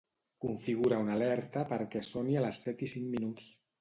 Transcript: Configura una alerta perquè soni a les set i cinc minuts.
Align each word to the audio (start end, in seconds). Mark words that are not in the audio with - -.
Configura 0.45 0.97
una 1.03 1.13
alerta 1.17 1.65
perquè 1.73 2.01
soni 2.13 2.41
a 2.41 2.43
les 2.47 2.63
set 2.67 2.83
i 2.89 2.91
cinc 2.95 3.13
minuts. 3.19 3.51